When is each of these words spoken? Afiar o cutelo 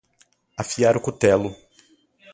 Afiar 0.57 0.97
o 0.97 1.03
cutelo 1.05 1.55